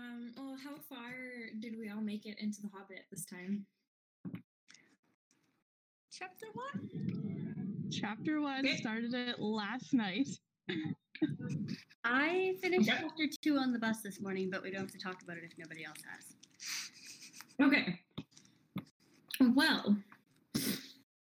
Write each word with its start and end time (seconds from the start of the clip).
Um, 0.00 0.32
well, 0.36 0.56
how 0.62 0.76
far 0.88 1.12
did 1.60 1.78
we 1.78 1.90
all 1.90 2.00
make 2.00 2.24
it 2.24 2.38
into 2.38 2.62
The 2.62 2.68
Hobbit 2.72 3.04
this 3.10 3.26
time? 3.26 3.66
Chapter 6.10 6.46
one. 6.54 7.90
Chapter 7.90 8.40
one 8.40 8.66
Okay. 8.66 8.76
started 8.76 9.12
it 9.14 9.40
last 9.40 9.92
night. 9.92 10.28
I 12.04 12.54
finished 12.62 12.88
Okay. 12.88 12.98
chapter 13.02 13.24
two 13.42 13.58
on 13.58 13.72
the 13.72 13.78
bus 13.78 14.00
this 14.00 14.20
morning, 14.20 14.48
but 14.50 14.62
we 14.62 14.70
don't 14.70 14.80
have 14.80 14.92
to 14.92 14.98
talk 14.98 15.22
about 15.22 15.36
it 15.36 15.44
if 15.44 15.58
nobody 15.58 15.84
else 15.84 15.98
has. 16.08 16.34
Okay. 17.66 18.00
Well, 19.54 19.96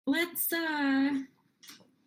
let's 0.07 0.53
uh 0.53 1.19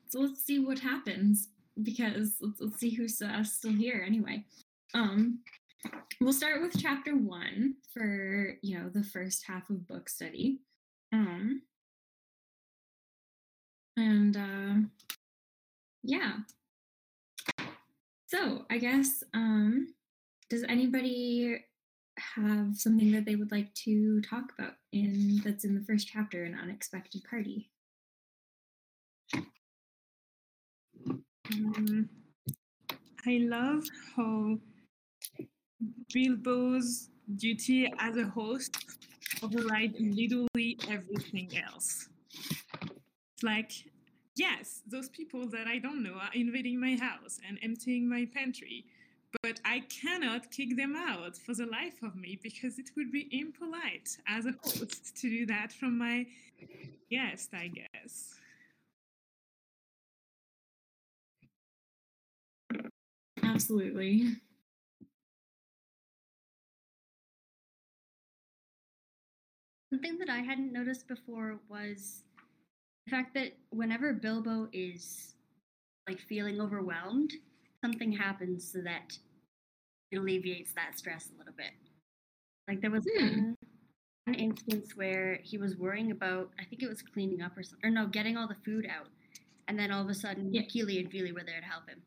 so 0.10 0.20
let's 0.20 0.44
see 0.44 0.60
what 0.60 0.80
happens 0.80 1.50
because 1.84 2.36
let's, 2.42 2.62
let's 2.62 2.80
see 2.80 2.90
who's 2.92 3.22
uh, 3.22 3.44
still 3.44 3.74
here 3.74 4.04
anyway. 4.06 4.44
Um 4.94 5.40
we'll 6.21 6.34
start 6.34 6.62
with 6.62 6.80
chapter 6.80 7.16
1 7.16 7.75
for, 7.93 8.57
you 8.61 8.78
know, 8.78 8.89
the 8.89 9.04
first 9.04 9.46
half 9.47 9.70
of 9.70 9.88
book 9.88 10.10
study. 10.10 10.60
Um 11.14 11.61
and 13.96 14.38
uh 14.38 14.88
yeah. 16.04 16.33
So, 18.28 18.66
I 18.69 18.78
guess 18.78 19.24
um 19.33 19.93
does 20.50 20.64
anybody 20.68 21.60
have 22.36 22.75
something 22.75 23.11
that 23.11 23.25
they 23.25 23.36
would 23.36 23.52
like 23.52 23.74
to 23.74 24.21
talk 24.21 24.52
about 24.57 24.74
in 24.91 25.39
that's 25.44 25.66
in 25.66 25.75
the 25.75 25.86
first 25.86 26.07
chapter 26.07 26.44
an 26.44 26.57
unexpected 26.60 27.21
party 27.30 27.69
Um, 31.54 32.09
I 33.25 33.39
love 33.41 33.83
how 34.16 34.58
Bilbo's 36.14 37.09
duty 37.36 37.92
as 38.00 38.17
a 38.17 38.26
host 38.26 38.78
override 39.44 39.94
literally 40.00 40.80
everything 40.89 41.52
else. 41.58 42.09
It's 42.73 43.44
like, 43.44 43.72
yes, 44.36 44.81
those 44.88 45.09
people 45.09 45.47
that 45.50 45.67
I 45.67 45.78
don't 45.78 46.02
know 46.02 46.14
are 46.14 46.34
invading 46.34 46.80
my 46.80 46.95
house 46.95 47.39
and 47.47 47.59
emptying 47.61 48.09
my 48.09 48.28
pantry, 48.34 48.86
but 49.44 49.59
I 49.66 49.81
cannot 49.81 50.50
kick 50.50 50.75
them 50.75 50.95
out 50.95 51.38
for 51.38 51.53
the 51.53 51.66
life 51.66 52.02
of 52.02 52.16
me 52.16 52.39
because 52.41 52.80
it 52.80 52.89
would 52.95 53.12
be 53.12 53.28
impolite 53.31 54.17
as 54.28 54.45
a 54.45 54.53
host 54.64 55.16
to 55.17 55.30
do 55.30 55.45
that 55.47 55.72
from 55.72 55.97
my 55.97 56.25
guest, 57.09 57.50
I 57.53 57.67
guess. 57.67 58.34
absolutely 63.44 64.38
Something 69.91 70.17
that 70.19 70.30
I 70.30 70.39
hadn't 70.39 70.73
noticed 70.73 71.07
before 71.07 71.59
was 71.69 72.23
the 73.05 73.11
fact 73.11 73.33
that 73.35 73.53
whenever 73.69 74.13
Bilbo 74.13 74.67
is 74.73 75.35
like 76.07 76.19
feeling 76.19 76.59
overwhelmed, 76.59 77.31
something 77.83 78.11
happens 78.11 78.69
so 78.71 78.79
that 78.81 79.17
it 80.11 80.17
alleviates 80.17 80.73
that 80.73 80.97
stress 80.97 81.29
a 81.33 81.38
little 81.38 81.53
bit. 81.55 81.71
Like 82.67 82.81
there 82.81 82.91
was 82.91 83.07
Hmm. 83.17 83.23
one, 83.25 83.55
one 84.25 84.35
instance 84.35 84.95
where 84.95 85.39
he 85.44 85.57
was 85.57 85.77
worrying 85.77 86.11
about, 86.11 86.51
I 86.59 86.66
think 86.66 86.83
it 86.83 86.89
was 86.89 87.01
cleaning 87.01 87.41
up 87.41 87.57
or 87.57 87.63
something, 87.63 87.88
or 87.89 87.91
no, 87.91 88.07
getting 88.07 88.35
all 88.35 88.47
the 88.47 88.55
food 88.66 88.85
out, 88.89 89.07
and 89.69 89.79
then 89.79 89.91
all 89.91 90.01
of 90.01 90.09
a 90.09 90.13
sudden, 90.13 90.53
Yeah. 90.53 90.63
Kili 90.63 90.99
and 90.99 91.09
Fili 91.09 91.31
were 91.31 91.44
there 91.44 91.61
to 91.61 91.66
help 91.66 91.89
him. 91.89 92.03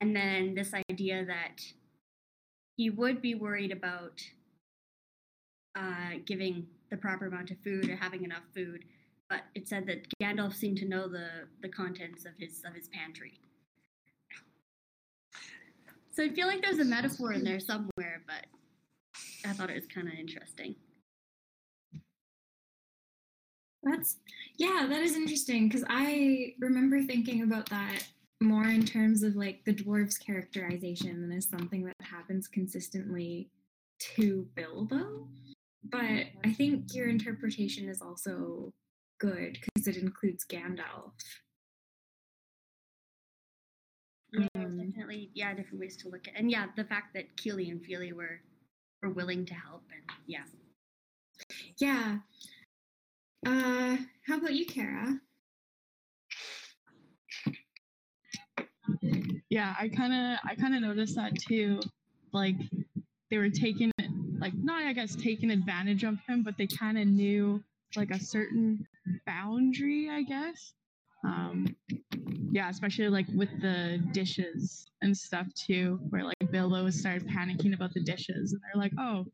And 0.00 0.16
then 0.16 0.54
this 0.54 0.72
idea 0.72 1.26
that 1.26 1.60
he 2.78 2.88
would 2.88 3.20
be 3.20 3.34
worried 3.34 3.72
about 3.72 4.22
uh, 5.80 6.18
giving 6.26 6.66
the 6.90 6.96
proper 6.96 7.26
amount 7.26 7.50
of 7.50 7.58
food 7.64 7.88
or 7.88 7.96
having 7.96 8.24
enough 8.24 8.42
food, 8.54 8.84
but 9.28 9.42
it 9.54 9.68
said 9.68 9.86
that 9.86 10.06
Gandalf 10.20 10.54
seemed 10.54 10.78
to 10.78 10.88
know 10.88 11.08
the 11.08 11.28
the 11.62 11.68
contents 11.68 12.24
of 12.26 12.32
his 12.38 12.62
of 12.66 12.74
his 12.74 12.88
pantry. 12.88 13.40
So 16.12 16.24
I 16.24 16.28
feel 16.28 16.48
like 16.48 16.62
there's 16.62 16.80
a 16.80 16.84
metaphor 16.84 17.32
in 17.32 17.44
there 17.44 17.60
somewhere, 17.60 18.22
but 18.26 18.46
I 19.48 19.52
thought 19.52 19.70
it 19.70 19.74
was 19.74 19.86
kind 19.86 20.08
of 20.08 20.14
interesting. 20.14 20.74
that's 23.82 24.16
yeah 24.58 24.86
that 24.88 25.00
is 25.02 25.16
interesting 25.16 25.68
because 25.68 25.84
i 25.88 26.54
remember 26.58 27.00
thinking 27.02 27.42
about 27.42 27.68
that 27.70 28.06
more 28.42 28.64
in 28.64 28.84
terms 28.84 29.22
of 29.22 29.36
like 29.36 29.64
the 29.64 29.74
dwarves 29.74 30.18
characterization 30.18 31.20
than 31.20 31.32
as 31.32 31.48
something 31.48 31.84
that 31.84 31.96
happens 32.00 32.46
consistently 32.46 33.48
to 33.98 34.46
bilbo 34.54 35.26
but 35.84 36.26
i 36.44 36.52
think 36.52 36.94
your 36.94 37.08
interpretation 37.08 37.88
is 37.88 38.02
also 38.02 38.72
good 39.18 39.58
because 39.62 39.86
it 39.86 39.96
includes 39.96 40.44
gandalf 40.44 41.12
Yeah, 44.32 44.46
Um, 44.54 44.78
definitely 44.78 45.30
yeah 45.34 45.52
different 45.54 45.80
ways 45.80 45.96
to 45.98 46.08
look 46.08 46.28
at, 46.28 46.34
and 46.36 46.50
yeah, 46.50 46.66
the 46.76 46.84
fact 46.84 47.14
that 47.14 47.36
Kili 47.36 47.70
and 47.70 47.84
Fili 47.84 48.12
were 48.12 48.40
were 49.02 49.10
willing 49.10 49.44
to 49.46 49.54
help, 49.54 49.82
and 49.92 50.02
yeah, 50.26 50.44
Yeah. 51.78 52.18
Uh, 53.44 53.96
how 54.26 54.36
about 54.38 54.54
you, 54.54 54.66
Kara? 54.66 55.18
Yeah, 59.48 59.74
I 59.80 59.88
kind 59.88 60.12
of 60.12 60.38
I 60.44 60.54
kind 60.54 60.74
of 60.76 60.82
noticed 60.82 61.16
that 61.16 61.34
too. 61.36 61.80
Like 62.32 62.56
they 63.30 63.38
were 63.38 63.50
taking 63.50 63.90
like 64.40 64.54
not 64.54 64.82
I 64.82 64.92
guess 64.92 65.14
taking 65.14 65.50
advantage 65.50 66.04
of 66.04 66.18
him, 66.28 66.42
but 66.42 66.56
they 66.58 66.66
kind 66.66 66.98
of 66.98 67.06
knew 67.06 67.62
like 67.96 68.10
a 68.10 68.18
certain 68.20 68.86
boundary, 69.26 70.08
I 70.10 70.22
guess. 70.22 70.72
Um 71.24 71.76
yeah, 72.52 72.68
especially 72.70 73.08
like 73.08 73.26
with 73.34 73.50
the 73.60 74.02
dishes 74.12 74.86
and 75.02 75.16
stuff 75.16 75.46
too, 75.54 76.00
where 76.10 76.24
like 76.24 76.36
Bilbo 76.50 76.90
started 76.90 77.28
panicking 77.28 77.74
about 77.74 77.94
the 77.94 78.02
dishes 78.02 78.52
and 78.52 78.60
they're 78.62 78.80
like, 78.80 78.92
"Oh, 78.98 79.26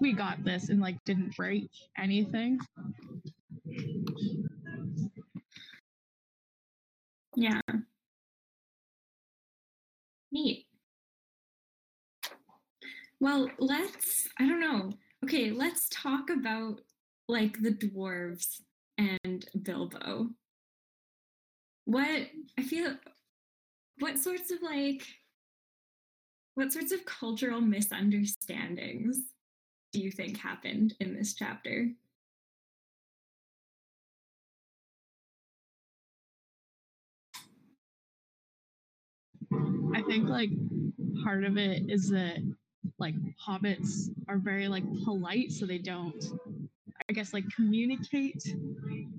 we 0.00 0.12
got 0.12 0.42
this," 0.44 0.70
and 0.70 0.80
like 0.80 0.96
didn't 1.04 1.36
break 1.36 1.68
anything. 1.98 2.58
Yeah. 7.36 7.60
Well, 13.24 13.50
let's, 13.58 14.28
I 14.38 14.46
don't 14.46 14.60
know. 14.60 14.92
Okay, 15.24 15.50
let's 15.50 15.88
talk 15.88 16.28
about 16.28 16.82
like 17.26 17.56
the 17.62 17.70
dwarves 17.70 18.60
and 18.98 19.46
Bilbo. 19.62 20.28
What 21.86 22.28
I 22.58 22.62
feel 22.62 22.94
what 23.98 24.18
sorts 24.18 24.50
of 24.50 24.60
like 24.60 25.06
what 26.52 26.70
sorts 26.70 26.92
of 26.92 27.06
cultural 27.06 27.62
misunderstandings 27.62 29.18
do 29.94 30.00
you 30.00 30.10
think 30.10 30.36
happened 30.36 30.92
in 31.00 31.14
this 31.14 31.32
chapter? 31.32 31.88
I 39.94 40.02
think 40.02 40.28
like 40.28 40.50
part 41.24 41.44
of 41.44 41.56
it 41.56 41.84
is 41.88 42.10
that 42.10 42.36
like 42.98 43.14
hobbits 43.44 44.08
are 44.28 44.38
very 44.38 44.68
like 44.68 44.84
polite, 45.04 45.52
so 45.52 45.66
they 45.66 45.78
don't, 45.78 46.24
I 47.08 47.12
guess, 47.12 47.32
like 47.32 47.44
communicate 47.54 48.42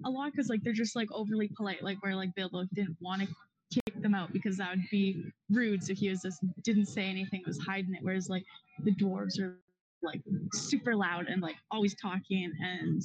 a 0.06 0.10
lot 0.10 0.32
because 0.32 0.50
like 0.50 0.64
they're 0.64 0.74
just 0.74 0.96
like 0.96 1.12
overly 1.12 1.50
polite. 1.56 1.84
Like 1.84 2.02
where 2.02 2.16
like 2.16 2.34
Bilbo 2.36 2.66
didn't 2.74 2.98
want 3.02 3.22
to 3.22 3.28
kick 3.72 4.02
them 4.02 4.16
out 4.16 4.32
because 4.32 4.58
that 4.58 4.70
would 4.72 4.90
be 4.92 5.26
rude. 5.50 5.84
So 5.84 5.94
he 5.94 6.10
was 6.10 6.22
just 6.22 6.40
didn't 6.64 6.88
say 6.88 7.04
anything, 7.04 7.44
was 7.46 7.60
hiding 7.60 7.94
it. 7.94 8.00
Whereas 8.02 8.30
like 8.30 8.44
the 8.84 8.92
dwarves 8.92 9.40
are 9.40 9.58
like 10.04 10.22
super 10.54 10.96
loud 10.96 11.28
and 11.28 11.42
like 11.42 11.56
always 11.72 11.96
talking 11.96 12.52
and 12.62 13.02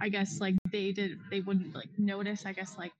I 0.00 0.08
guess 0.08 0.40
like 0.40 0.54
they 0.72 0.92
did 0.92 1.18
they 1.30 1.40
wouldn't 1.40 1.74
like 1.74 1.88
notice 1.98 2.46
I 2.46 2.52
guess 2.52 2.76
like 2.78 2.92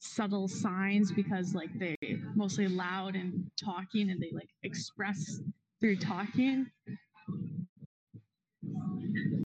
subtle 0.00 0.48
signs 0.48 1.12
because 1.12 1.54
like 1.54 1.70
they 1.78 1.96
mostly 2.34 2.68
loud 2.68 3.14
and 3.14 3.50
talking 3.62 4.10
and 4.10 4.20
they 4.20 4.30
like 4.32 4.48
express 4.62 5.40
through 5.84 5.96
talking. 5.96 6.66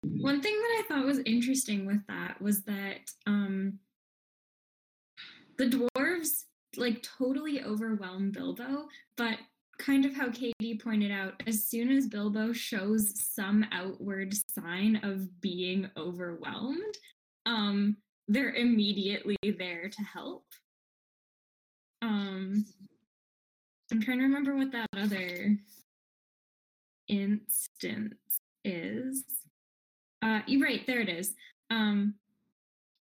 One 0.03 0.39
thing 0.39 0.53
that 0.53 0.77
I 0.77 0.83
thought 0.87 1.05
was 1.05 1.17
interesting 1.25 1.87
with 1.87 2.05
that 2.09 2.39
was 2.39 2.61
that 2.65 3.09
um, 3.25 3.79
the 5.57 5.65
dwarves 5.97 6.43
like 6.75 7.01
totally 7.01 7.63
overwhelm 7.63 8.29
Bilbo, 8.29 8.85
but 9.15 9.39
kind 9.79 10.05
of 10.05 10.15
how 10.15 10.29
Katie 10.29 10.77
pointed 10.77 11.09
out, 11.09 11.41
as 11.47 11.65
soon 11.65 11.89
as 11.89 12.05
Bilbo 12.05 12.53
shows 12.53 13.19
some 13.19 13.65
outward 13.71 14.35
sign 14.53 14.99
of 15.01 15.41
being 15.41 15.89
overwhelmed, 15.97 16.97
um, 17.47 17.97
they're 18.27 18.53
immediately 18.53 19.37
there 19.57 19.89
to 19.89 20.01
help. 20.03 20.45
Um, 22.03 22.63
I'm 23.91 24.03
trying 24.03 24.19
to 24.19 24.25
remember 24.25 24.55
what 24.55 24.71
that 24.73 24.89
other 24.95 25.57
instance 27.07 28.15
is 28.63 29.24
uh 30.21 30.42
you're 30.48 30.62
right 30.62 30.86
there 30.88 31.01
it 31.01 31.09
is. 31.09 31.33
Um 31.69 32.15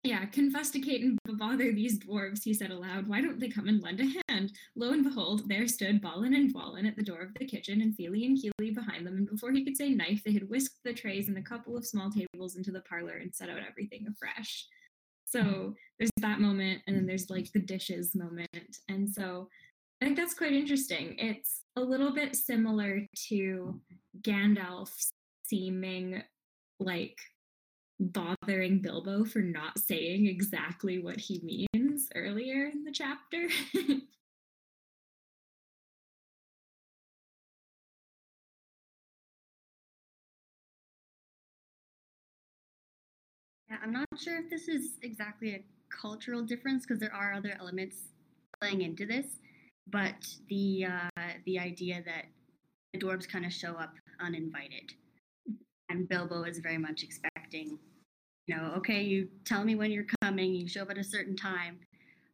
yeah 0.03 0.25
kate 0.25 1.01
and 1.01 1.17
bother 1.37 1.73
these 1.73 1.99
dwarves 1.99 2.43
he 2.43 2.53
said 2.53 2.71
aloud. 2.71 3.07
Why 3.07 3.21
don't 3.21 3.39
they 3.39 3.49
come 3.49 3.67
and 3.67 3.81
lend 3.81 3.99
a 3.99 4.21
hand? 4.29 4.51
Lo 4.75 4.91
and 4.91 5.03
behold 5.03 5.49
there 5.49 5.67
stood 5.67 6.01
balin 6.01 6.33
and 6.33 6.53
dwalin 6.53 6.87
at 6.87 6.95
the 6.95 7.03
door 7.03 7.21
of 7.21 7.33
the 7.33 7.45
kitchen 7.45 7.81
and 7.81 7.95
fili 7.95 8.25
and 8.25 8.37
kili 8.37 8.73
behind 8.73 9.05
them 9.05 9.17
and 9.17 9.29
before 9.29 9.51
he 9.51 9.65
could 9.65 9.75
say 9.75 9.89
knife 9.89 10.21
they 10.23 10.33
had 10.33 10.49
whisked 10.49 10.83
the 10.83 10.93
trays 10.93 11.27
and 11.27 11.37
a 11.37 11.41
couple 11.41 11.75
of 11.75 11.85
small 11.85 12.09
tables 12.09 12.55
into 12.55 12.71
the 12.71 12.81
parlor 12.81 13.17
and 13.17 13.33
set 13.33 13.49
out 13.49 13.59
everything 13.67 14.05
afresh. 14.07 14.67
So 15.25 15.75
there's 15.99 16.11
that 16.21 16.39
moment 16.39 16.81
and 16.87 16.95
then 16.95 17.05
there's 17.05 17.29
like 17.29 17.51
the 17.51 17.59
dishes 17.59 18.15
moment. 18.15 18.77
And 18.87 19.09
so 19.09 19.49
I 20.01 20.05
think 20.05 20.17
that's 20.17 20.33
quite 20.33 20.53
interesting. 20.53 21.15
It's 21.17 21.63
a 21.75 21.81
little 21.81 22.13
bit 22.13 22.35
similar 22.35 23.01
to 23.29 23.81
Gandalf 24.21 24.91
seeming 25.45 26.21
like 26.79 27.17
bothering 27.99 28.81
Bilbo 28.81 29.25
for 29.25 29.39
not 29.39 29.79
saying 29.79 30.27
exactly 30.27 30.99
what 30.99 31.19
he 31.19 31.67
means 31.73 32.09
earlier 32.15 32.67
in 32.67 32.83
the 32.83 32.91
chapter. 32.91 33.47
Yeah, 43.69 43.77
I'm 43.83 43.91
not 43.91 44.07
sure 44.17 44.37
if 44.39 44.49
this 44.49 44.67
is 44.67 44.97
exactly 45.01 45.53
a 45.55 45.63
cultural 45.89 46.41
difference 46.41 46.85
because 46.85 46.99
there 46.99 47.13
are 47.13 47.33
other 47.33 47.55
elements 47.59 47.97
playing 48.59 48.81
into 48.81 49.05
this, 49.05 49.25
but 49.91 50.15
the 50.49 50.85
uh, 50.85 51.21
the 51.45 51.59
idea 51.59 52.01
that 52.05 52.25
the 52.93 52.99
dwarves 52.99 53.27
kind 53.27 53.45
of 53.45 53.53
show 53.53 53.73
up 53.73 53.93
uninvited, 54.19 54.93
and 55.89 56.07
Bilbo 56.07 56.43
is 56.43 56.59
very 56.59 56.77
much 56.77 57.03
expecting, 57.03 57.77
you 58.47 58.55
know, 58.55 58.73
okay, 58.77 59.01
you 59.01 59.27
tell 59.45 59.63
me 59.63 59.75
when 59.75 59.91
you're 59.91 60.07
coming, 60.21 60.53
you 60.53 60.67
show 60.67 60.83
up 60.83 60.91
at 60.91 60.97
a 60.97 61.03
certain 61.03 61.35
time, 61.35 61.79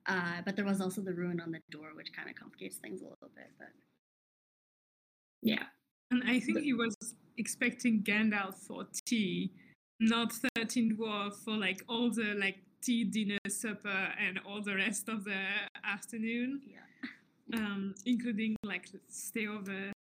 uh, 0.08 0.42
but 0.46 0.56
there 0.56 0.66
was 0.66 0.82
also 0.82 1.02
the 1.02 1.14
rune 1.14 1.40
on 1.40 1.52
the 1.52 1.60
door, 1.72 1.90
which 1.96 2.14
kind 2.14 2.30
of 2.30 2.36
complicates 2.36 2.78
things 2.78 3.02
a 3.02 3.06
little 3.06 3.32
bit. 3.36 3.50
But 3.58 3.70
yeah. 5.42 5.64
And 6.12 6.24
I 6.28 6.40
think 6.40 6.60
he 6.60 6.74
was 6.74 6.96
expecting 7.38 8.04
Gandalf 8.04 8.56
for 8.56 8.86
tea, 9.06 9.52
not 10.00 10.32
13 10.56 10.98
dwarf 10.98 11.34
for 11.44 11.58
like 11.58 11.84
all 11.90 12.12
the 12.12 12.36
like 12.40 12.58
tea, 12.84 13.04
dinner, 13.04 13.40
supper, 13.48 14.10
and 14.20 14.40
all 14.46 14.62
the 14.62 14.76
rest 14.76 15.10
of 15.10 15.24
the 15.24 15.42
afternoon, 15.84 16.62
yeah, 16.68 17.10
um, 17.54 17.96
including 18.06 18.56
like 18.64 18.88
stay 19.10 19.48
over 19.48 19.92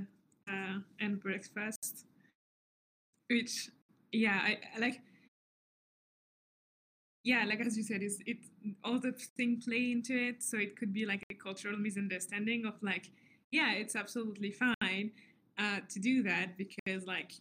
uh, 0.49 0.79
and 0.99 1.19
breakfast. 1.19 2.05
Which, 3.29 3.69
yeah, 4.11 4.39
I, 4.43 4.57
I 4.75 4.79
like. 4.79 5.01
Yeah, 7.23 7.45
like 7.47 7.61
as 7.61 7.77
you 7.77 7.83
said, 7.83 8.03
is 8.03 8.19
it 8.25 8.37
all 8.83 8.99
the 8.99 9.13
things 9.13 9.65
play 9.65 9.91
into 9.93 10.13
it, 10.13 10.43
so 10.43 10.57
it 10.57 10.77
could 10.77 10.93
be 10.93 11.05
like 11.05 11.23
a 11.31 11.33
cultural 11.33 11.77
misunderstanding 11.77 12.65
of 12.65 12.73
like, 12.81 13.09
yeah, 13.51 13.73
it's 13.73 13.95
absolutely 13.95 14.51
fine 14.51 15.11
uh, 15.57 15.79
to 15.89 15.99
do 15.99 16.21
that 16.23 16.57
because 16.57 17.05
like 17.05 17.31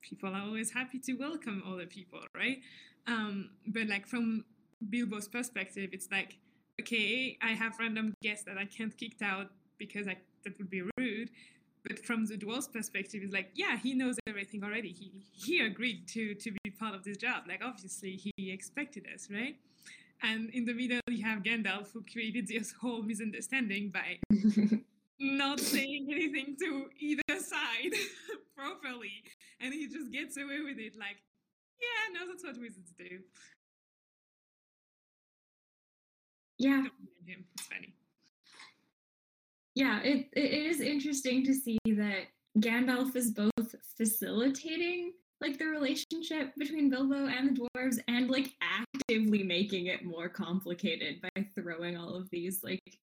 people 0.00 0.34
are 0.34 0.42
always 0.42 0.72
happy 0.72 0.98
to 1.00 1.12
welcome 1.14 1.62
other 1.70 1.86
people, 1.86 2.20
right? 2.34 2.60
Um, 3.06 3.50
but 3.66 3.88
like 3.88 4.06
from 4.06 4.44
Bilbo's 4.88 5.28
perspective, 5.28 5.90
it's 5.92 6.08
like, 6.10 6.38
okay, 6.80 7.38
I 7.42 7.50
have 7.50 7.78
random 7.78 8.14
guests 8.22 8.44
that 8.44 8.58
I 8.58 8.64
can't 8.64 8.96
kick 8.96 9.22
out 9.22 9.48
because 9.78 10.08
I, 10.08 10.16
that 10.44 10.58
would 10.58 10.70
be 10.70 10.82
rude. 10.98 11.30
But 11.82 11.98
from 12.04 12.26
the 12.26 12.36
dwarf's 12.36 12.68
perspective, 12.68 13.22
it's 13.24 13.32
like, 13.32 13.50
yeah, 13.54 13.78
he 13.78 13.94
knows 13.94 14.16
everything 14.26 14.62
already. 14.62 14.92
He 14.92 15.12
he 15.32 15.60
agreed 15.60 16.06
to 16.08 16.34
to 16.34 16.50
be 16.62 16.70
part 16.70 16.94
of 16.94 17.04
this 17.04 17.16
job. 17.16 17.44
Like 17.48 17.62
obviously 17.64 18.20
he 18.36 18.50
expected 18.50 19.06
us, 19.14 19.28
right? 19.30 19.56
And 20.22 20.50
in 20.50 20.66
the 20.66 20.74
middle, 20.74 21.00
you 21.08 21.24
have 21.24 21.42
Gandalf 21.42 21.92
who 21.92 22.02
created 22.12 22.46
this 22.46 22.72
whole 22.72 23.02
misunderstanding 23.02 23.90
by 23.90 24.18
not 25.20 25.60
saying 25.60 26.08
anything 26.10 26.56
to 26.60 26.86
either 27.00 27.22
side 27.38 27.94
properly, 28.56 29.24
and 29.60 29.72
he 29.72 29.88
just 29.88 30.12
gets 30.12 30.36
away 30.36 30.60
with 30.60 30.78
it. 30.78 30.94
Like, 30.98 31.16
yeah, 31.80 32.12
no, 32.12 32.28
that's 32.28 32.44
what 32.44 32.60
wizards 32.60 32.92
do. 32.98 33.20
Yeah. 36.60 36.84
It's 37.26 37.66
funny. 37.66 37.94
yeah 39.74 40.00
it, 40.02 40.28
it 40.34 40.52
is 40.52 40.80
interesting 40.80 41.44
to 41.46 41.54
see 41.54 41.78
that 41.86 42.24
gandalf 42.58 43.16
is 43.16 43.30
both 43.30 43.74
facilitating 43.96 45.12
like 45.40 45.58
the 45.58 45.64
relationship 45.64 46.52
between 46.58 46.90
bilbo 46.90 47.26
and 47.28 47.56
the 47.56 47.60
dwarves 47.76 47.98
and 48.08 48.30
like 48.30 48.52
actively 48.60 49.42
making 49.42 49.86
it 49.86 50.04
more 50.04 50.28
complicated 50.28 51.22
by 51.22 51.46
throwing 51.54 51.96
all 51.96 52.14
of 52.14 52.28
these 52.30 52.62
like 52.62 52.98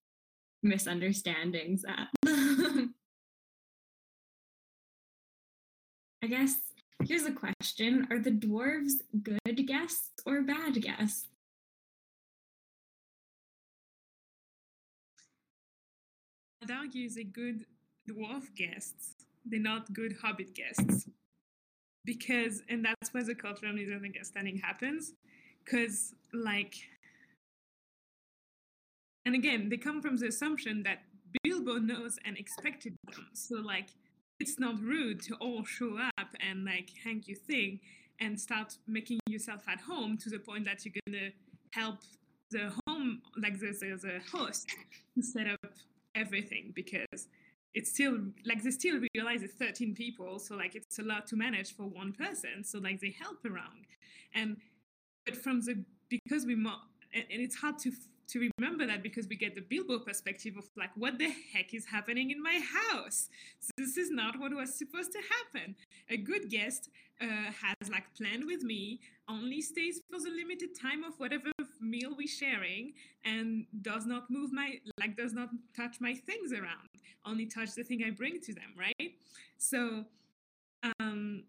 misunderstandings 0.61 1.83
at 1.87 2.09
them 2.23 2.93
i 6.23 6.27
guess 6.27 6.53
here's 7.05 7.25
a 7.25 7.31
question 7.31 8.07
are 8.11 8.19
the 8.19 8.31
dwarves 8.31 8.93
good 9.23 9.65
guests 9.67 10.11
or 10.27 10.41
bad 10.41 10.79
guests 10.81 11.27
I'd 16.67 16.75
argue 16.75 17.09
they're 17.09 17.23
good 17.23 17.65
dwarf 18.09 18.53
guests. 18.55 19.15
They're 19.45 19.59
not 19.59 19.93
good 19.93 20.15
hobbit 20.21 20.53
guests. 20.53 21.07
Because, 22.03 22.61
and 22.69 22.83
that's 22.83 23.13
where 23.13 23.23
the 23.23 23.35
cultural 23.35 23.73
misunderstanding 23.73 24.57
happens. 24.57 25.13
Because, 25.63 26.13
like, 26.33 26.75
and 29.25 29.35
again, 29.35 29.69
they 29.69 29.77
come 29.77 30.01
from 30.01 30.17
the 30.17 30.27
assumption 30.27 30.83
that 30.83 30.99
Bilbo 31.43 31.77
knows 31.79 32.17
and 32.25 32.37
expected 32.37 32.95
them. 33.11 33.27
So, 33.33 33.57
like, 33.57 33.89
it's 34.39 34.59
not 34.59 34.81
rude 34.81 35.21
to 35.23 35.35
all 35.35 35.63
show 35.63 35.97
up 36.17 36.27
and, 36.39 36.65
like, 36.65 36.89
hang 37.03 37.23
your 37.25 37.37
thing 37.37 37.79
and 38.19 38.39
start 38.39 38.77
making 38.87 39.19
yourself 39.27 39.61
at 39.69 39.81
home 39.81 40.17
to 40.17 40.29
the 40.29 40.39
point 40.39 40.65
that 40.65 40.83
you're 40.85 40.93
going 41.05 41.19
to 41.19 41.31
help 41.79 41.99
the 42.51 42.71
home, 42.87 43.21
like, 43.41 43.59
the, 43.59 43.67
the, 43.67 43.99
the 44.01 44.19
host 44.31 44.67
to 45.15 45.21
set 45.21 45.47
up 45.47 45.73
everything 46.17 46.71
because 46.75 47.27
it's 47.73 47.89
still 47.91 48.17
like 48.45 48.63
they 48.63 48.71
still 48.71 48.99
realize 49.13 49.43
it's 49.43 49.53
13 49.53 49.93
people 49.93 50.39
so 50.39 50.55
like 50.55 50.73
it's 50.75 50.99
a 50.99 51.03
lot 51.03 51.27
to 51.27 51.35
manage 51.35 51.75
for 51.75 51.83
one 51.83 52.11
person 52.11 52.63
so 52.63 52.79
like 52.79 52.99
they 52.99 53.15
help 53.19 53.45
around. 53.45 53.85
And 54.33 54.57
but 55.25 55.35
from 55.35 55.61
the 55.61 55.83
because 56.09 56.45
we 56.45 56.55
mo- 56.55 56.85
and, 57.13 57.25
and 57.31 57.41
it's 57.41 57.55
hard 57.55 57.77
to 57.79 57.91
to 58.29 58.51
remember 58.59 58.85
that 58.85 59.01
because 59.03 59.27
we 59.29 59.37
get 59.37 59.55
the 59.55 59.61
Bilbo 59.61 59.99
perspective 59.99 60.57
of 60.57 60.65
like 60.75 60.89
what 60.95 61.17
the 61.17 61.29
heck 61.53 61.73
is 61.73 61.85
happening 61.85 62.31
in 62.31 62.41
my 62.43 62.59
house? 62.91 63.29
This 63.77 63.95
is 63.97 64.11
not 64.11 64.37
what 64.39 64.53
was 64.53 64.77
supposed 64.77 65.11
to 65.13 65.19
happen. 65.35 65.75
A 66.09 66.17
good 66.17 66.49
guest 66.49 66.89
uh, 67.21 67.25
has 67.25 67.89
like 67.89 68.03
planned 68.17 68.45
with 68.45 68.63
me 68.63 68.99
only 69.29 69.61
stays 69.61 70.01
for 70.11 70.19
the 70.19 70.29
limited 70.29 70.69
time 70.79 71.03
of 71.03 71.13
whatever 71.19 71.51
meal 71.87 72.15
we're 72.17 72.27
sharing 72.27 72.93
and 73.25 73.65
does 73.81 74.05
not 74.05 74.29
move 74.29 74.51
my 74.51 74.75
like 74.99 75.15
does 75.15 75.33
not 75.33 75.49
touch 75.75 75.97
my 75.99 76.13
things 76.13 76.51
around 76.51 76.87
only 77.25 77.45
touch 77.45 77.73
the 77.75 77.83
thing 77.83 78.03
i 78.05 78.09
bring 78.09 78.39
to 78.39 78.53
them 78.53 78.73
right? 78.77 79.11
So 79.57 80.05
um 80.99 81.43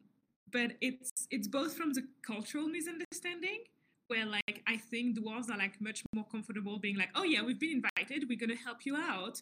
but 0.50 0.72
it's 0.80 1.10
it's 1.30 1.48
both 1.48 1.74
from 1.74 1.92
the 1.92 2.02
cultural 2.22 2.68
misunderstanding 2.68 3.60
where 4.08 4.26
like 4.26 4.62
i 4.66 4.76
think 4.76 5.18
dwarves 5.18 5.50
are 5.50 5.58
like 5.58 5.80
much 5.80 6.02
more 6.14 6.24
comfortable 6.24 6.78
being 6.78 6.96
like 6.96 7.10
oh 7.14 7.24
yeah 7.24 7.42
we've 7.42 7.60
been 7.60 7.82
invited 7.82 8.28
we're 8.28 8.38
going 8.38 8.48
to 8.50 8.64
help 8.64 8.86
you 8.86 8.96
out 8.96 9.40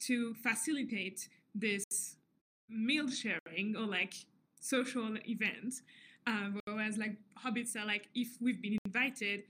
to 0.00 0.34
facilitate 0.34 1.28
this 1.54 1.84
meal 2.68 3.08
sharing 3.10 3.76
or 3.76 3.86
like 3.86 4.14
social 4.60 5.16
event 5.28 5.74
uh, 6.26 6.48
whereas 6.64 6.98
like 6.98 7.16
hobbits 7.44 7.76
are 7.76 7.86
like 7.86 8.08
if 8.14 8.28
we've 8.40 8.60
been 8.60 8.78
invited 8.84 9.44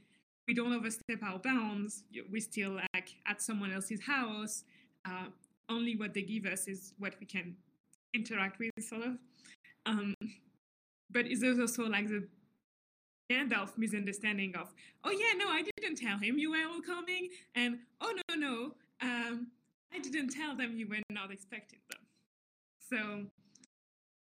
we 0.46 0.54
don't 0.54 0.72
overstep 0.72 1.22
our 1.22 1.38
bounds 1.38 2.04
we 2.30 2.40
still 2.40 2.78
like 2.94 3.14
at 3.26 3.42
someone 3.42 3.72
else's 3.72 4.00
house 4.02 4.64
uh, 5.04 5.26
only 5.68 5.96
what 5.96 6.14
they 6.14 6.22
give 6.22 6.46
us 6.46 6.68
is 6.68 6.94
what 6.98 7.14
we 7.20 7.26
can 7.26 7.56
interact 8.14 8.58
with 8.58 8.70
sort 8.80 9.02
of 9.02 9.18
um, 9.86 10.14
but 11.10 11.26
is 11.26 11.40
there's 11.40 11.58
also 11.58 11.84
like 11.84 12.08
the 12.08 12.26
Gandalf 13.30 13.76
misunderstanding 13.76 14.54
of, 14.56 14.72
oh 15.04 15.10
yeah, 15.10 15.36
no, 15.36 15.48
I 15.48 15.64
didn't 15.76 15.96
tell 15.96 16.18
him 16.18 16.38
you 16.38 16.52
were 16.52 16.68
all 16.68 16.80
coming, 16.80 17.28
and 17.54 17.78
oh 18.00 18.14
no, 18.28 18.34
no, 18.36 18.72
um, 19.02 19.48
I 19.92 19.98
didn't 19.98 20.28
tell 20.28 20.56
them 20.56 20.76
you 20.76 20.88
were 20.88 21.02
not 21.10 21.32
expecting 21.32 21.80
them. 21.90 22.00
So 22.88 23.26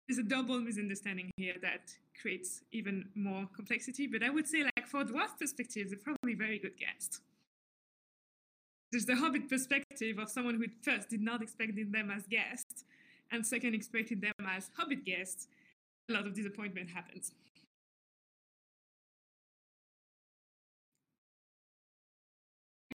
there's 0.09 0.19
a 0.19 0.23
double 0.23 0.61
misunderstanding 0.61 1.31
here 1.37 1.55
that 1.63 1.95
creates 2.21 2.63
even 2.73 3.07
more 3.15 3.49
complexity. 3.55 4.07
But 4.07 4.23
I 4.23 4.31
would 4.31 4.47
say, 4.47 4.63
like 4.63 4.87
for 4.87 5.05
dwarf 5.05 5.39
perspective, 5.39 5.89
they're 5.91 5.99
probably 5.99 6.35
very 6.35 6.59
good 6.59 6.77
guests. 6.79 7.21
There's 8.93 9.07
the 9.07 9.17
hobbit 9.17 9.49
perspective 9.49 10.19
of 10.19 10.31
someone 10.31 10.55
who 10.57 10.67
first 10.83 11.09
did 11.09 11.21
not 11.21 11.43
expect 11.43 11.73
them 11.75 12.11
as 12.11 12.27
guests, 12.27 12.85
and 13.33 13.45
second 13.45 13.75
expecting 13.75 14.21
them 14.21 14.33
as 14.49 14.71
hobbit 14.77 15.05
guests, 15.05 15.49
a 16.09 16.13
lot 16.13 16.27
of 16.27 16.35
disappointment 16.35 16.91
happens. 16.91 17.33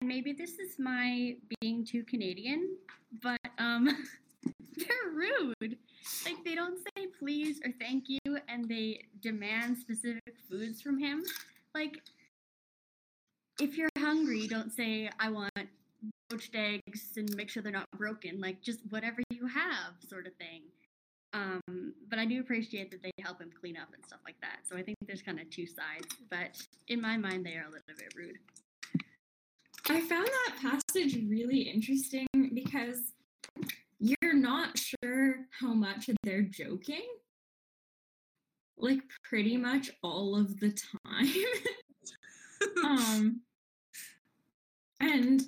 And 0.00 0.08
maybe 0.08 0.32
this 0.32 0.58
is 0.58 0.78
my 0.78 1.36
being 1.60 1.84
too 1.84 2.02
Canadian, 2.04 2.76
but 3.22 3.40
um 3.58 3.88
they're 4.88 5.12
rude. 5.12 5.78
Like 6.24 6.44
they 6.44 6.54
don't 6.54 6.78
say 6.78 7.06
please 7.18 7.60
or 7.64 7.72
thank 7.80 8.04
you 8.08 8.38
and 8.48 8.68
they 8.68 9.02
demand 9.20 9.78
specific 9.78 10.34
foods 10.48 10.80
from 10.82 10.98
him. 10.98 11.22
Like 11.74 12.02
if 13.60 13.76
you're 13.76 13.88
hungry, 13.98 14.46
don't 14.46 14.72
say 14.72 15.10
I 15.18 15.30
want 15.30 15.50
poached 16.30 16.54
eggs 16.54 17.12
and 17.16 17.34
make 17.36 17.48
sure 17.48 17.62
they're 17.62 17.72
not 17.72 17.90
broken. 17.96 18.40
Like 18.40 18.60
just 18.60 18.80
whatever 18.90 19.22
you 19.30 19.46
have, 19.46 19.94
sort 20.08 20.26
of 20.26 20.34
thing. 20.34 20.62
Um, 21.32 21.94
but 22.08 22.18
I 22.18 22.24
do 22.24 22.40
appreciate 22.40 22.90
that 22.90 23.02
they 23.02 23.10
help 23.20 23.40
him 23.40 23.50
clean 23.58 23.76
up 23.76 23.88
and 23.94 24.04
stuff 24.06 24.20
like 24.24 24.40
that. 24.40 24.60
So 24.64 24.76
I 24.76 24.82
think 24.82 24.96
there's 25.06 25.22
kind 25.22 25.38
of 25.38 25.50
two 25.50 25.66
sides. 25.66 26.06
But 26.30 26.58
in 26.88 27.00
my 27.00 27.16
mind, 27.16 27.44
they 27.44 27.56
are 27.56 27.64
a 27.64 27.70
little 27.70 27.82
bit 27.96 28.14
rude. 28.16 28.38
I 29.88 30.00
found 30.00 30.26
that 30.26 30.54
passage 30.60 31.16
really 31.28 31.60
interesting 31.60 32.26
because 32.54 33.12
you're 33.98 34.34
not 34.34 34.78
sure 34.78 35.46
how 35.58 35.72
much 35.72 36.10
they're 36.22 36.42
joking. 36.42 37.06
Like 38.78 39.00
pretty 39.24 39.56
much 39.56 39.90
all 40.02 40.36
of 40.36 40.60
the 40.60 40.76
time. 41.06 41.26
um 42.84 43.40
and 45.00 45.42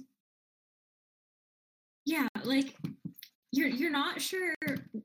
yeah, 2.04 2.28
like 2.44 2.74
you're 3.52 3.68
you're 3.68 3.90
not 3.90 4.20
sure 4.20 4.54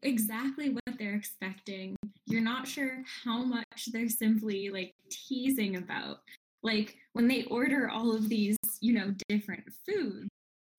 exactly 0.04 0.70
what 0.70 0.98
they're 0.98 1.16
expecting. 1.16 1.96
You're 2.28 2.42
not 2.42 2.68
sure 2.68 3.04
how 3.26 3.44
much 3.44 3.90
they're 3.92 4.10
simply 4.10 4.70
like 4.70 4.94
teasing 5.10 5.76
about. 5.76 6.20
Like 6.62 6.96
when 7.12 7.28
they 7.28 7.44
order 7.46 7.90
all 7.90 8.16
of 8.16 8.30
these, 8.30 8.58
you 8.80 8.94
know, 8.94 9.14
different 9.28 9.66
foods. 9.86 10.30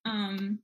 Um 0.06 0.60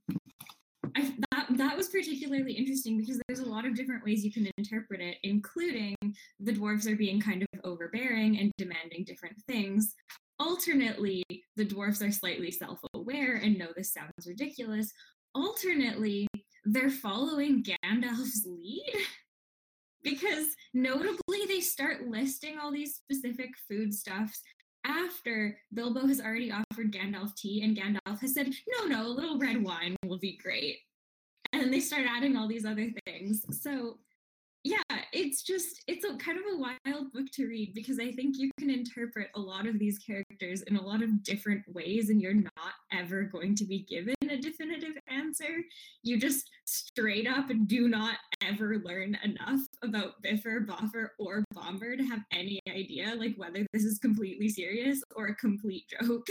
I, 0.97 1.13
that 1.57 1.77
was 1.77 1.89
particularly 1.89 2.53
interesting 2.53 2.99
because 2.99 3.21
there's 3.27 3.41
a 3.41 3.49
lot 3.49 3.65
of 3.65 3.75
different 3.75 4.05
ways 4.05 4.25
you 4.25 4.33
can 4.33 4.51
interpret 4.59 5.01
it, 5.01 5.17
including 5.23 5.97
the 6.39 6.53
dwarves 6.53 6.87
are 6.87 6.97
being 6.97 7.21
kind 7.21 7.43
of 7.43 7.61
overbearing 7.65 8.39
and 8.39 8.53
demanding 8.59 9.05
different 9.05 9.37
things. 9.47 9.95
Alternately, 10.39 11.23
the 11.57 11.67
dwarves 11.67 12.07
are 12.07 12.13
slightly 12.13 12.51
self-aware 12.51 13.37
and 13.37 13.59
know 13.59 13.69
this 13.77 13.93
sounds 13.93 14.27
ridiculous. 14.27 14.93
Alternately, 15.35 16.27
they're 16.65 16.91
following 16.91 17.63
Gandalf's 17.63 18.47
lead 18.47 18.95
because 20.03 20.47
notably 20.75 21.47
they 21.47 21.61
start 21.61 22.09
listing 22.09 22.59
all 22.59 22.73
these 22.73 22.97
specific 22.97 23.51
foodstuffs 23.69 24.43
after 24.85 25.59
Bilbo 25.75 26.07
has 26.07 26.21
already 26.21 26.51
offered 26.51 26.93
Gandalf 26.93 27.37
tea 27.37 27.63
and 27.63 27.77
Gandalf 27.77 28.21
has 28.21 28.35
said, 28.35 28.53
no, 28.69 28.87
no, 28.87 29.07
a 29.07 29.09
little 29.09 29.39
red 29.39 29.63
wine 29.63 29.97
will 30.05 30.19
be 30.19 30.37
great. 30.37 30.79
And 31.53 31.63
then 31.63 31.71
they 31.71 31.81
start 31.81 32.07
adding 32.09 32.37
all 32.37 32.49
these 32.49 32.65
other 32.65 32.89
things. 33.07 33.45
So 33.63 33.99
yeah, 34.63 34.83
it's 35.13 35.43
just 35.43 35.83
it's 35.87 36.05
a 36.05 36.17
kind 36.17 36.39
of 36.39 36.45
a 36.53 36.59
wild 36.59 37.13
book 37.13 37.31
to 37.33 37.47
read 37.47 37.73
because 37.73 37.99
I 37.99 38.13
think 38.13 38.37
you 38.37 38.51
can 38.59 38.69
interpret 38.69 39.29
a 39.35 39.41
lot 39.41 39.67
of 39.67 39.79
these 39.79 39.99
characters 39.99 40.61
in 40.63 40.77
a 40.77 40.83
lot 40.83 41.03
of 41.03 41.23
different 41.23 41.63
ways 41.73 42.11
and 42.11 42.21
you're 42.21 42.35
not 42.35 42.75
ever 42.93 43.23
going 43.23 43.55
to 43.57 43.65
be 43.65 43.87
given 43.89 44.15
a 44.31 44.37
definitive 44.37 44.99
answer. 45.09 45.65
You 46.03 46.21
just 46.21 46.51
straight 46.67 47.27
up 47.27 47.51
do 47.67 47.89
not 47.89 48.17
ever 48.43 48.83
learn 48.85 49.17
enough 49.25 49.61
about 49.83 50.23
Bifur, 50.23 50.67
Bofur, 50.67 51.09
or 51.19 51.43
Bombur 51.55 51.97
to 51.97 52.05
have 52.05 52.21
any 52.31 52.61
idea 52.69 53.15
like 53.17 53.37
whether 53.37 53.67
this 53.73 53.85
is 53.85 53.99
completely 53.99 54.51
serious 54.51 55.03
or 55.17 55.29
a 55.29 55.35
complete 55.37 55.85
joke. 55.89 56.27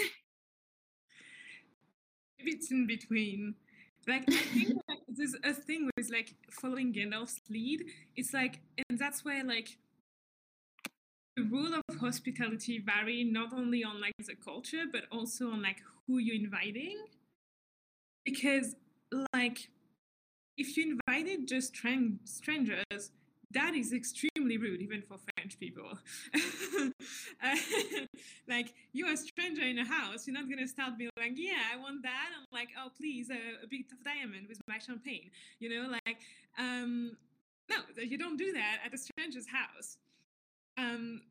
Maybe 2.38 2.51
it's 2.51 2.69
in 2.69 2.85
between. 2.85 3.55
Like 4.09 4.23
I 4.27 4.31
think 4.33 4.69
like, 4.89 4.99
there's 5.07 5.35
a 5.43 5.53
thing 5.53 5.89
with 5.95 6.09
like 6.11 6.33
following 6.49 6.93
Gandalf's 6.93 7.39
lead. 7.49 7.83
It's 8.15 8.33
like, 8.33 8.59
and 8.89 8.97
that's 8.97 9.23
where 9.23 9.43
like 9.43 9.77
the 11.37 11.43
rule 11.43 11.73
of 11.73 11.99
hospitality 11.99 12.79
vary 12.79 13.23
not 13.23 13.53
only 13.53 13.83
on 13.83 14.01
like 14.01 14.13
the 14.25 14.35
culture 14.35 14.83
but 14.91 15.03
also 15.11 15.51
on 15.51 15.61
like 15.61 15.77
who 16.07 16.17
you're 16.17 16.35
inviting. 16.35 16.97
Because 18.25 18.75
like 19.33 19.69
if 20.57 20.75
you 20.75 20.97
invited 21.07 21.47
just 21.47 21.69
strang- 21.75 22.19
strangers, 22.25 23.11
that 23.51 23.73
is 23.73 23.93
extremely 23.93 24.57
rude 24.57 24.81
even 24.81 25.01
for 25.01 25.17
french 25.35 25.59
people. 25.59 25.97
Uh, 27.43 27.55
like 28.47 28.73
you're 28.91 29.11
a 29.11 29.17
stranger 29.17 29.61
in 29.61 29.79
a 29.79 29.85
house 29.85 30.27
you're 30.27 30.33
not 30.33 30.47
going 30.47 30.59
to 30.59 30.67
start 30.67 30.97
being 30.97 31.09
like 31.17 31.31
yeah 31.35 31.71
i 31.73 31.77
want 31.77 32.01
that 32.03 32.29
i'm 32.37 32.45
like 32.51 32.69
oh 32.77 32.89
please 32.97 33.29
uh, 33.31 33.63
a 33.63 33.67
bit 33.67 33.85
of 33.91 34.03
diamond 34.03 34.47
with 34.47 34.59
my 34.67 34.77
champagne 34.77 35.29
you 35.59 35.69
know 35.69 35.89
like 35.89 36.17
um 36.57 37.15
no 37.69 37.77
you 38.03 38.17
don't 38.17 38.37
do 38.37 38.51
that 38.51 38.77
at 38.85 38.93
a 38.93 38.97
stranger's 38.97 39.47
house. 39.47 39.97
Um 40.77 41.21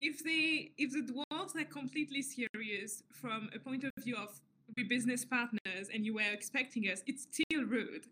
if 0.00 0.22
they 0.24 0.72
if 0.76 0.92
the 0.92 1.02
dwarves 1.12 1.54
are 1.56 1.64
completely 1.64 2.22
serious 2.22 3.02
from 3.12 3.48
a 3.54 3.58
point 3.58 3.84
of 3.84 3.90
view 4.02 4.16
of 4.16 4.40
we 4.76 4.84
business 4.84 5.24
partners 5.24 5.88
and 5.92 6.04
you 6.04 6.14
were 6.14 6.32
expecting 6.32 6.84
us 6.84 7.02
it's 7.06 7.26
still 7.30 7.64
rude 7.64 8.06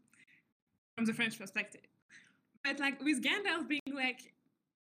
from 0.96 1.04
the 1.06 1.12
french 1.12 1.38
perspective 1.38 1.89
but 2.64 2.79
like 2.79 3.00
with 3.02 3.23
Gandalf 3.23 3.69
being 3.69 3.95
like, 3.95 4.33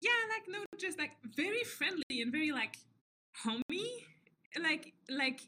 yeah, 0.02 0.12
like 0.30 0.48
no, 0.48 0.60
just 0.80 0.98
like 0.98 1.12
very 1.36 1.64
friendly 1.64 2.22
and 2.22 2.32
very 2.32 2.52
like 2.52 2.78
homey, 3.44 4.06
like 4.62 4.94
like 5.10 5.42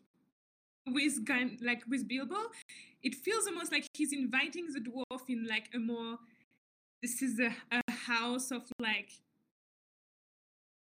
with 0.87 1.25
Gan- 1.25 1.57
like 1.61 1.83
with 1.87 2.07
Bilbo, 2.07 2.51
it 3.03 3.15
feels 3.15 3.47
almost 3.47 3.71
like 3.71 3.87
he's 3.93 4.13
inviting 4.13 4.67
the 4.73 4.79
dwarf 4.79 5.21
in 5.29 5.47
like 5.47 5.69
a 5.73 5.79
more 5.79 6.17
this 7.01 7.21
is 7.21 7.39
a, 7.39 7.55
a 7.71 7.91
house 7.91 8.51
of 8.51 8.63
like 8.79 9.09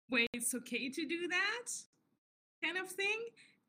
where 0.10 0.28
it's 0.34 0.54
okay 0.56 0.90
to 0.90 1.06
do 1.06 1.28
that 1.28 1.72
kind 2.64 2.78
of 2.78 2.90
thing. 2.90 3.20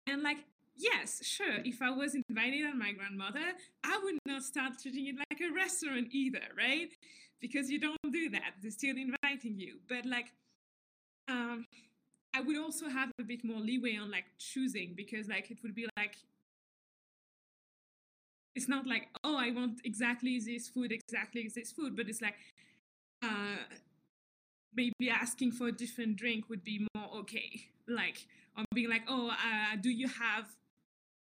And 0.06 0.22
like 0.22 0.38
yes, 0.78 1.24
sure, 1.24 1.58
if 1.64 1.82
I 1.82 1.90
was 1.90 2.14
invited 2.14 2.64
on 2.66 2.78
my 2.78 2.92
grandmother, 2.92 3.52
I 3.84 4.00
would 4.02 4.18
not 4.26 4.42
start 4.42 4.74
treating 4.80 5.06
it 5.08 5.16
like 5.30 5.40
a 5.40 5.52
restaurant 5.54 6.08
either, 6.12 6.42
right? 6.56 6.90
Because 7.40 7.70
you 7.70 7.80
don't 7.80 7.96
do 8.10 8.30
that. 8.30 8.54
They're 8.62 8.70
still 8.70 8.96
inviting 8.96 9.58
you. 9.58 9.78
But 9.88 10.06
like, 10.06 10.32
um, 11.28 11.66
I 12.34 12.40
would 12.40 12.58
also 12.58 12.88
have 12.88 13.10
a 13.20 13.24
bit 13.24 13.44
more 13.44 13.60
leeway 13.60 13.96
on 13.96 14.10
like 14.10 14.26
choosing 14.38 14.94
because 14.96 15.28
like 15.28 15.50
it 15.50 15.58
would 15.62 15.74
be 15.74 15.86
like 15.96 16.16
it's 18.54 18.68
not 18.68 18.86
like 18.86 19.08
oh 19.24 19.36
I 19.36 19.50
want 19.50 19.80
exactly 19.84 20.38
this 20.40 20.68
food, 20.68 20.92
exactly 20.92 21.50
this 21.54 21.72
food, 21.72 21.96
but 21.96 22.08
it's 22.08 22.20
like 22.20 22.34
uh 23.22 23.56
maybe 24.74 25.10
asking 25.10 25.52
for 25.52 25.68
a 25.68 25.72
different 25.72 26.16
drink 26.16 26.48
would 26.48 26.64
be 26.64 26.86
more 26.94 27.08
okay. 27.20 27.66
Like 27.86 28.26
or 28.56 28.64
being 28.74 28.90
like, 28.90 29.02
oh, 29.08 29.30
uh, 29.30 29.76
do 29.80 29.88
you 29.90 30.08
have 30.08 30.46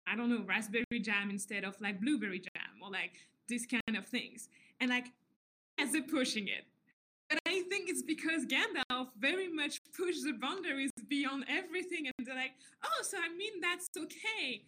I 0.06 0.16
don't 0.16 0.30
know, 0.30 0.44
raspberry 0.46 1.00
jam 1.00 1.30
instead 1.30 1.64
of 1.64 1.80
like 1.80 2.00
blueberry 2.00 2.38
jam 2.38 2.82
or 2.82 2.90
like 2.90 3.12
these 3.48 3.66
kind 3.66 3.96
of 3.96 4.06
things. 4.06 4.48
And 4.80 4.90
like, 4.90 5.06
as 5.78 5.92
they're 5.92 6.02
pushing 6.02 6.48
it. 6.48 6.64
But 7.28 7.40
I 7.46 7.62
think 7.68 7.88
it's 7.88 8.02
because 8.02 8.46
Gandalf 8.46 9.08
very 9.18 9.48
much 9.48 9.80
pushed 9.96 10.22
the 10.22 10.32
boundaries 10.32 10.92
beyond 11.08 11.44
everything. 11.48 12.06
And 12.06 12.26
they're 12.26 12.36
like, 12.36 12.52
oh, 12.84 13.02
so 13.02 13.18
I 13.18 13.34
mean, 13.36 13.60
that's 13.60 13.88
okay. 13.96 14.62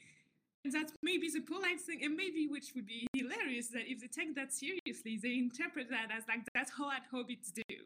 And 0.65 0.73
that's 0.73 0.93
maybe 1.03 1.31
the 1.31 1.41
polite 1.41 1.81
thing, 1.81 2.01
and 2.03 2.17
maybe 2.17 2.49
which 2.49 2.73
would 2.75 2.87
be 2.87 3.07
hilarious 3.15 3.69
that 3.69 3.83
if 3.87 4.01
they 4.01 4.09
take 4.09 4.35
that 4.35 4.53
seriously, 4.53 5.19
they 5.23 5.39
interpret 5.39 5.89
that 5.91 6.09
as 6.15 6.25
like, 6.27 6.41
that's 6.53 6.73
how 6.77 6.91
at 6.91 7.03
hobbits 7.15 7.53
do. 7.55 7.77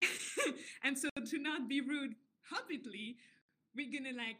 and 0.84 0.96
so 0.96 1.08
to 1.26 1.38
not 1.38 1.68
be 1.68 1.80
rude 1.80 2.14
hobbitly, 2.48 3.16
we're 3.74 3.90
gonna 3.92 4.16
like 4.16 4.36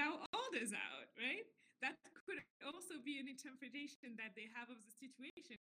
our 0.00 0.18
orders 0.32 0.72
out, 0.72 1.08
right? 1.18 1.46
That 1.82 1.98
could 2.24 2.40
also 2.64 2.96
be 3.04 3.20
an 3.20 3.28
interpretation 3.28 4.16
that 4.16 4.32
they 4.34 4.48
have 4.56 4.70
of 4.72 4.80
the 4.80 4.92
situation. 4.96 5.60